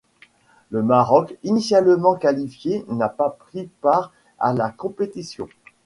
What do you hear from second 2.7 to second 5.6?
n'a pas pris part à la compétition.